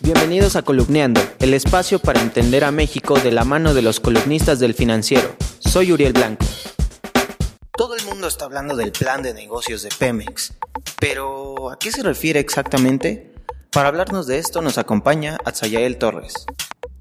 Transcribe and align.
Bienvenidos 0.00 0.56
a 0.56 0.62
Columneando, 0.62 1.20
el 1.38 1.54
espacio 1.54 1.98
para 1.98 2.20
entender 2.20 2.64
a 2.64 2.70
México 2.70 3.18
de 3.18 3.32
la 3.32 3.44
mano 3.44 3.74
de 3.74 3.82
los 3.82 4.00
columnistas 4.00 4.58
del 4.58 4.74
financiero. 4.74 5.34
Soy 5.60 5.92
Uriel 5.92 6.12
Blanco. 6.12 6.44
Todo 7.76 7.96
el 7.96 8.04
mundo 8.04 8.26
está 8.26 8.44
hablando 8.44 8.76
del 8.76 8.92
plan 8.92 9.22
de 9.22 9.32
negocios 9.32 9.82
de 9.82 9.90
Pemex, 9.96 10.54
pero 10.98 11.70
¿a 11.70 11.78
qué 11.78 11.92
se 11.92 12.02
refiere 12.02 12.40
exactamente? 12.40 13.32
Para 13.70 13.88
hablarnos 13.88 14.26
de 14.26 14.38
esto 14.38 14.60
nos 14.62 14.78
acompaña 14.78 15.38
Atzayael 15.44 15.96
Torres. 15.96 16.34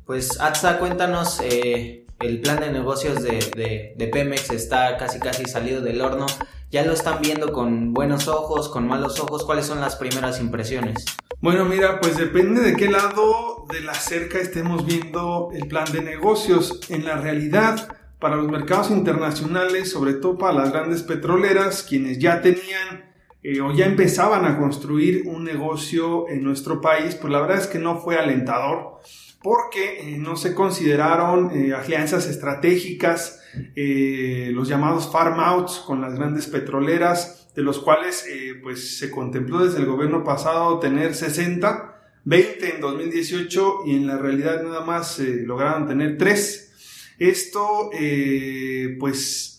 Pues 0.05 0.39
Atza, 0.39 0.79
cuéntanos, 0.79 1.39
eh, 1.41 2.05
el 2.19 2.41
plan 2.41 2.59
de 2.59 2.71
negocios 2.71 3.21
de, 3.23 3.93
de 3.95 4.07
Pemex 4.07 4.51
está 4.51 4.97
casi 4.97 5.19
casi 5.19 5.45
salido 5.45 5.81
del 5.81 5.99
horno. 6.01 6.27
¿Ya 6.71 6.83
lo 6.83 6.93
están 6.93 7.21
viendo 7.21 7.53
con 7.53 7.93
buenos 7.93 8.27
ojos, 8.27 8.69
con 8.69 8.87
malos 8.87 9.19
ojos? 9.19 9.43
¿Cuáles 9.43 9.65
son 9.65 9.81
las 9.81 9.95
primeras 9.95 10.39
impresiones? 10.39 11.05
Bueno, 11.43 11.65
mira, 11.65 11.99
pues 11.99 12.15
depende 12.15 12.61
de 12.61 12.73
qué 12.73 12.89
lado 12.89 13.65
de 13.69 13.81
la 13.81 13.93
cerca 13.93 14.39
estemos 14.39 14.85
viendo 14.85 15.49
el 15.53 15.67
plan 15.67 15.83
de 15.91 15.99
negocios. 16.01 16.79
En 16.87 17.03
la 17.03 17.17
realidad, 17.17 17.97
para 18.17 18.37
los 18.37 18.47
mercados 18.47 18.89
internacionales, 18.91 19.91
sobre 19.91 20.13
todo 20.13 20.37
para 20.37 20.53
las 20.53 20.71
grandes 20.71 21.03
petroleras, 21.03 21.83
quienes 21.83 22.17
ya 22.17 22.41
tenían 22.41 23.12
eh, 23.43 23.61
o 23.61 23.73
ya 23.73 23.85
empezaban 23.85 24.45
a 24.45 24.57
construir 24.57 25.23
un 25.25 25.43
negocio 25.43 26.27
en 26.29 26.43
nuestro 26.43 26.81
país, 26.81 27.15
pues 27.15 27.31
la 27.31 27.41
verdad 27.41 27.57
es 27.57 27.67
que 27.67 27.79
no 27.79 27.99
fue 27.99 28.17
alentador 28.17 28.99
porque 29.41 30.13
eh, 30.13 30.17
no 30.17 30.37
se 30.37 30.55
consideraron 30.55 31.51
eh, 31.51 31.73
alianzas 31.73 32.27
estratégicas, 32.27 33.41
los 33.75 34.67
llamados 34.67 35.11
farm 35.11 35.39
outs 35.39 35.83
con 35.85 36.01
las 36.01 36.15
grandes 36.15 36.47
petroleras, 36.47 37.43
de 37.55 37.61
los 37.61 37.79
cuales 37.79 38.25
eh, 38.29 38.55
pues 38.61 38.97
se 38.97 39.11
contempló 39.11 39.65
desde 39.65 39.79
el 39.79 39.85
gobierno 39.85 40.23
pasado 40.23 40.79
tener 40.79 41.13
60, 41.13 42.01
20 42.25 42.75
en 42.75 42.81
2018 42.81 43.79
y 43.85 43.95
en 43.95 44.07
la 44.07 44.17
realidad 44.17 44.63
nada 44.63 44.81
más 44.81 45.19
eh, 45.19 45.43
lograron 45.45 45.87
tener 45.87 46.17
3. 46.17 47.15
Esto 47.19 47.91
eh, 47.93 48.95
pues 48.99 49.52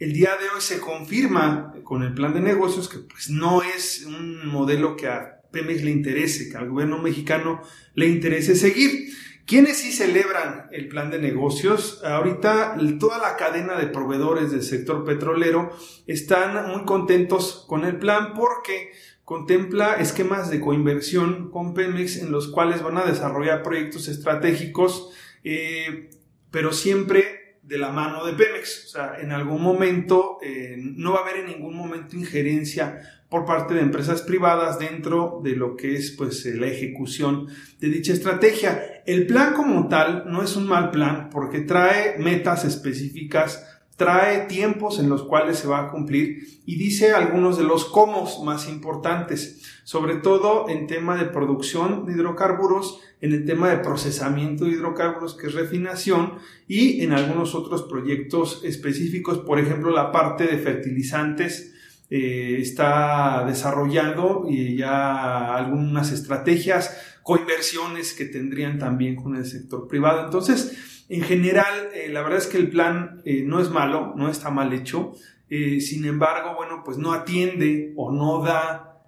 el 0.00 0.14
día 0.14 0.30
de 0.40 0.48
hoy 0.48 0.62
se 0.62 0.80
confirma 0.80 1.74
con 1.84 2.02
el 2.02 2.14
plan 2.14 2.32
de 2.32 2.40
negocios 2.40 2.88
que 2.88 2.98
pues 2.98 3.28
no 3.28 3.62
es 3.62 4.06
un 4.06 4.48
modelo 4.48 4.96
que 4.96 5.06
a 5.08 5.42
Pemex 5.52 5.82
le 5.82 5.90
interese, 5.90 6.48
que 6.48 6.56
al 6.56 6.70
gobierno 6.70 6.98
mexicano 6.98 7.60
le 7.94 8.06
interese 8.06 8.56
seguir. 8.56 9.12
¿Quiénes 9.46 9.76
sí 9.78 9.92
celebran 9.92 10.68
el 10.72 10.88
plan 10.88 11.10
de 11.10 11.18
negocios? 11.18 12.02
Ahorita 12.02 12.78
toda 12.98 13.18
la 13.18 13.36
cadena 13.36 13.78
de 13.78 13.88
proveedores 13.88 14.50
del 14.50 14.62
sector 14.62 15.04
petrolero 15.04 15.70
están 16.06 16.70
muy 16.70 16.84
contentos 16.86 17.66
con 17.68 17.84
el 17.84 17.98
plan 17.98 18.32
porque 18.34 18.92
contempla 19.24 19.96
esquemas 19.96 20.50
de 20.50 20.60
coinversión 20.60 21.50
con 21.50 21.74
Pemex 21.74 22.16
en 22.16 22.32
los 22.32 22.48
cuales 22.48 22.82
van 22.82 22.96
a 22.96 23.04
desarrollar 23.04 23.62
proyectos 23.62 24.08
estratégicos, 24.08 25.10
eh, 25.44 26.08
pero 26.50 26.72
siempre 26.72 27.39
de 27.70 27.78
la 27.78 27.90
mano 27.90 28.26
de 28.26 28.32
Pemex. 28.32 28.86
O 28.86 28.88
sea, 28.88 29.14
en 29.20 29.30
algún 29.30 29.62
momento 29.62 30.38
eh, 30.42 30.74
no 30.76 31.12
va 31.12 31.20
a 31.20 31.22
haber 31.22 31.36
en 31.36 31.46
ningún 31.46 31.76
momento 31.76 32.16
injerencia 32.16 33.00
por 33.28 33.44
parte 33.44 33.74
de 33.74 33.80
empresas 33.80 34.22
privadas 34.22 34.80
dentro 34.80 35.40
de 35.44 35.54
lo 35.54 35.76
que 35.76 35.94
es 35.94 36.10
pues 36.10 36.44
eh, 36.46 36.56
la 36.56 36.66
ejecución 36.66 37.46
de 37.78 37.88
dicha 37.88 38.12
estrategia. 38.12 39.02
El 39.06 39.24
plan 39.28 39.54
como 39.54 39.86
tal 39.86 40.24
no 40.26 40.42
es 40.42 40.56
un 40.56 40.66
mal 40.66 40.90
plan 40.90 41.30
porque 41.30 41.60
trae 41.60 42.18
metas 42.18 42.64
específicas, 42.64 43.64
trae 44.00 44.46
tiempos 44.46 44.98
en 44.98 45.10
los 45.10 45.24
cuales 45.24 45.58
se 45.58 45.68
va 45.68 45.80
a 45.80 45.90
cumplir 45.90 46.62
y 46.64 46.76
dice 46.76 47.12
algunos 47.12 47.58
de 47.58 47.64
los 47.64 47.84
cómo 47.84 48.26
más 48.42 48.66
importantes, 48.66 49.60
sobre 49.84 50.14
todo 50.14 50.70
en 50.70 50.86
tema 50.86 51.18
de 51.18 51.26
producción 51.26 52.06
de 52.06 52.14
hidrocarburos, 52.14 52.98
en 53.20 53.34
el 53.34 53.44
tema 53.44 53.68
de 53.68 53.76
procesamiento 53.76 54.64
de 54.64 54.70
hidrocarburos 54.70 55.36
que 55.36 55.48
es 55.48 55.52
refinación 55.52 56.38
y 56.66 57.02
en 57.02 57.12
algunos 57.12 57.54
otros 57.54 57.82
proyectos 57.82 58.62
específicos, 58.64 59.40
por 59.40 59.58
ejemplo 59.58 59.90
la 59.90 60.12
parte 60.12 60.46
de 60.46 60.56
fertilizantes, 60.56 61.74
eh, 62.08 62.56
está 62.58 63.44
desarrollando 63.46 64.46
y 64.48 64.78
ya 64.78 65.54
algunas 65.54 66.10
estrategias, 66.10 66.96
coinversiones 67.22 68.14
que 68.14 68.24
tendrían 68.24 68.78
también 68.78 69.14
con 69.14 69.36
el 69.36 69.44
sector 69.44 69.86
privado. 69.86 70.24
Entonces, 70.24 70.99
en 71.10 71.22
general, 71.22 71.90
eh, 71.92 72.08
la 72.08 72.22
verdad 72.22 72.38
es 72.38 72.46
que 72.46 72.56
el 72.56 72.70
plan 72.70 73.20
eh, 73.24 73.42
no 73.44 73.60
es 73.60 73.68
malo, 73.70 74.14
no 74.16 74.28
está 74.28 74.50
mal 74.50 74.72
hecho. 74.72 75.12
sin 75.48 76.04
embargo, 76.04 76.54
bueno, 76.56 76.82
pues 76.84 76.96
no 76.96 77.12
atiende 77.12 77.92
o 77.96 78.12
no 78.12 78.40
da 78.40 79.02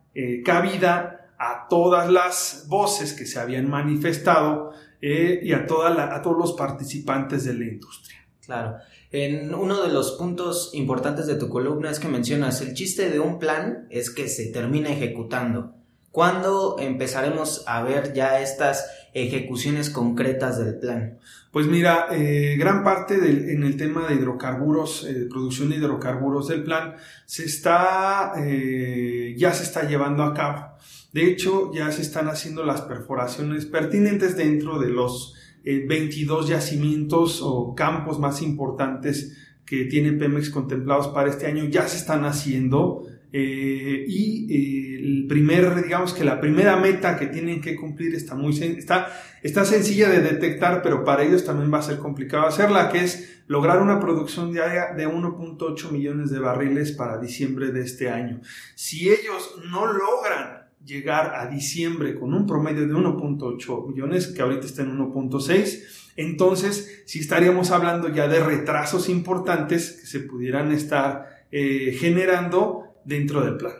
cabida 0.44 1.30
a 1.38 1.68
todas 1.68 2.10
las 2.10 2.66
voces 2.68 3.12
que 3.12 3.26
se 3.26 3.38
habían 3.38 3.70
manifestado 3.70 4.72
y 5.00 5.52
a, 5.52 5.58
a 5.58 6.22
todos 6.22 6.36
los 6.36 6.52
participantes 6.54 7.44
de 7.44 7.54
la 7.54 7.64
industria. 7.64 8.18
Claro. 8.44 8.78
En 9.12 9.54
uno 9.54 9.82
de 9.82 9.92
los 9.92 10.12
puntos 10.12 10.70
importantes 10.72 11.26
de 11.26 11.36
tu 11.36 11.48
columna 11.48 11.90
es 11.90 12.00
que 12.00 12.08
mencionas 12.08 12.60
el 12.62 12.74
chiste 12.74 13.10
de 13.10 13.20
un 13.20 13.38
plan 13.38 13.86
es 13.90 14.10
que 14.10 14.28
se 14.28 14.46
termina 14.46 14.90
ejecutando. 14.90 15.74
¿Cuándo 16.12 16.76
empezaremos 16.78 17.64
a 17.66 17.82
ver 17.82 18.12
ya 18.12 18.40
estas 18.40 18.86
ejecuciones 19.14 19.88
concretas 19.88 20.58
del 20.62 20.78
plan? 20.78 21.18
Pues 21.50 21.66
mira, 21.66 22.08
eh, 22.12 22.56
gran 22.58 22.84
parte 22.84 23.18
del, 23.18 23.48
en 23.48 23.62
el 23.64 23.78
tema 23.78 24.06
de 24.06 24.16
hidrocarburos, 24.16 25.06
eh, 25.06 25.26
producción 25.30 25.70
de 25.70 25.76
hidrocarburos 25.76 26.48
del 26.48 26.64
plan, 26.64 26.96
se 27.24 27.44
está, 27.44 28.34
eh, 28.38 29.34
ya 29.38 29.54
se 29.54 29.64
está 29.64 29.88
llevando 29.88 30.22
a 30.22 30.34
cabo. 30.34 30.76
De 31.12 31.26
hecho, 31.26 31.72
ya 31.74 31.90
se 31.90 32.02
están 32.02 32.28
haciendo 32.28 32.62
las 32.62 32.82
perforaciones 32.82 33.64
pertinentes 33.64 34.36
dentro 34.36 34.78
de 34.78 34.88
los 34.88 35.34
22 35.64 36.46
eh, 36.46 36.52
yacimientos 36.52 37.40
o 37.42 37.74
campos 37.74 38.18
más 38.18 38.42
importantes 38.42 39.36
que 39.66 39.84
tiene 39.84 40.12
Pemex 40.12 40.50
contemplados 40.50 41.08
para 41.08 41.30
este 41.30 41.46
año 41.46 41.64
ya 41.64 41.86
se 41.88 41.96
están 41.96 42.24
haciendo 42.24 43.06
eh, 43.34 44.04
y 44.06 44.46
eh, 44.50 45.00
el 45.02 45.26
primer, 45.26 45.82
digamos 45.82 46.12
que 46.12 46.22
la 46.22 46.38
primera 46.38 46.76
meta 46.76 47.16
que 47.18 47.26
tienen 47.26 47.62
que 47.62 47.76
cumplir 47.76 48.14
está 48.14 48.34
muy 48.34 48.52
está, 48.58 49.08
está 49.42 49.64
sencilla 49.64 50.10
de 50.10 50.20
detectar, 50.20 50.82
pero 50.82 51.02
para 51.02 51.22
ellos 51.22 51.44
también 51.44 51.72
va 51.72 51.78
a 51.78 51.82
ser 51.82 51.96
complicado 51.96 52.46
hacerla, 52.46 52.90
que 52.90 52.98
es 52.98 53.42
lograr 53.46 53.80
una 53.80 53.98
producción 54.00 54.52
diaria 54.52 54.92
de 54.94 55.08
1.8 55.08 55.90
millones 55.90 56.30
de 56.30 56.40
barriles 56.40 56.92
para 56.92 57.18
diciembre 57.18 57.72
de 57.72 57.80
este 57.80 58.10
año. 58.10 58.42
Si 58.74 59.08
ellos 59.08 59.56
no 59.70 59.86
logran 59.86 60.66
llegar 60.84 61.34
a 61.34 61.46
diciembre 61.46 62.18
con 62.18 62.34
un 62.34 62.46
promedio 62.46 62.86
de 62.86 62.92
1.8 62.92 63.88
millones, 63.88 64.28
que 64.28 64.42
ahorita 64.42 64.66
está 64.66 64.82
en 64.82 64.98
1.6, 64.98 65.82
entonces 66.16 67.02
si 67.06 67.20
estaríamos 67.20 67.70
hablando 67.70 68.08
ya 68.08 68.28
de 68.28 68.40
retrasos 68.40 69.08
importantes 69.08 69.92
que 70.00 70.06
se 70.06 70.20
pudieran 70.20 70.72
estar 70.72 71.46
eh, 71.50 71.96
generando 71.98 72.94
dentro 73.04 73.44
del 73.44 73.56
plan. 73.56 73.74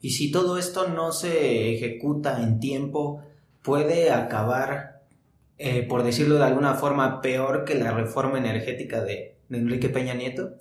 Y 0.00 0.10
si 0.10 0.30
todo 0.30 0.58
esto 0.58 0.88
no 0.88 1.12
se 1.12 1.74
ejecuta 1.74 2.42
en 2.42 2.60
tiempo, 2.60 3.22
puede 3.62 4.10
acabar, 4.10 5.02
eh, 5.56 5.82
por 5.88 6.02
decirlo 6.02 6.36
de 6.36 6.44
alguna 6.44 6.74
forma, 6.74 7.20
peor 7.22 7.64
que 7.64 7.74
la 7.74 7.92
reforma 7.92 8.38
energética 8.38 9.02
de 9.02 9.36
Enrique 9.50 9.88
Peña 9.88 10.14
Nieto 10.14 10.56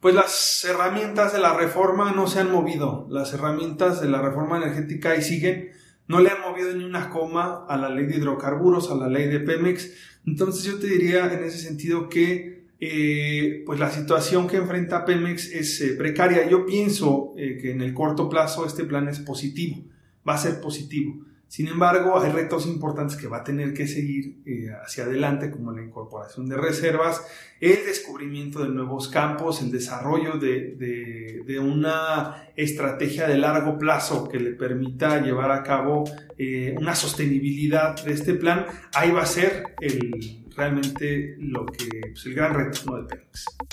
pues 0.00 0.14
las 0.14 0.64
herramientas 0.64 1.32
de 1.32 1.40
la 1.40 1.54
reforma 1.54 2.12
no 2.12 2.26
se 2.26 2.40
han 2.40 2.52
movido. 2.52 3.06
Las 3.10 3.34
herramientas 3.34 4.00
de 4.00 4.08
la 4.08 4.22
reforma 4.22 4.56
energética 4.58 5.10
ahí 5.10 5.22
siguen. 5.22 5.70
No 6.06 6.20
le 6.20 6.30
han 6.30 6.40
movido 6.40 6.72
ni 6.74 6.84
una 6.84 7.10
coma 7.10 7.66
a 7.68 7.76
la 7.76 7.90
ley 7.90 8.06
de 8.06 8.16
hidrocarburos, 8.16 8.90
a 8.90 8.94
la 8.94 9.08
ley 9.08 9.26
de 9.28 9.40
Pemex. 9.40 9.90
Entonces 10.26 10.64
yo 10.64 10.78
te 10.78 10.86
diría 10.86 11.32
en 11.32 11.44
ese 11.44 11.58
sentido 11.58 12.08
que 12.08 12.58
eh, 12.80 13.64
pues 13.66 13.80
la 13.80 13.90
situación 13.90 14.46
que 14.46 14.56
enfrenta 14.56 15.04
Pemex 15.04 15.50
es 15.52 15.80
eh, 15.80 15.94
precaria. 15.94 16.48
Yo 16.48 16.64
pienso 16.64 17.34
eh, 17.36 17.58
que 17.60 17.72
en 17.72 17.82
el 17.82 17.92
corto 17.92 18.28
plazo 18.28 18.64
este 18.64 18.84
plan 18.84 19.08
es 19.08 19.18
positivo, 19.18 19.84
va 20.26 20.34
a 20.34 20.38
ser 20.38 20.60
positivo. 20.60 21.24
Sin 21.48 21.66
embargo, 21.66 22.20
hay 22.20 22.30
retos 22.30 22.66
importantes 22.66 23.16
que 23.16 23.26
va 23.26 23.38
a 23.38 23.44
tener 23.44 23.72
que 23.72 23.88
seguir 23.88 24.42
eh, 24.44 24.68
hacia 24.84 25.04
adelante, 25.04 25.50
como 25.50 25.72
la 25.72 25.82
incorporación 25.82 26.46
de 26.46 26.58
reservas, 26.58 27.26
el 27.58 27.86
descubrimiento 27.86 28.62
de 28.62 28.68
nuevos 28.68 29.08
campos, 29.08 29.62
el 29.62 29.70
desarrollo 29.70 30.34
de, 30.38 31.58
una 31.58 32.50
estrategia 32.54 33.26
de 33.26 33.38
largo 33.38 33.78
plazo 33.78 34.28
que 34.28 34.38
le 34.38 34.50
permita 34.52 35.22
llevar 35.22 35.50
a 35.50 35.62
cabo 35.62 36.04
eh, 36.36 36.74
una 36.78 36.94
sostenibilidad 36.94 37.96
de 38.04 38.12
este 38.12 38.34
plan. 38.34 38.66
Ahí 38.92 39.10
va 39.10 39.22
a 39.22 39.26
ser 39.26 39.74
el, 39.80 40.44
realmente 40.58 41.36
lo 41.38 41.64
que 41.64 41.88
pues, 42.12 42.26
el 42.26 42.34
gran 42.34 42.70
de. 42.72 43.24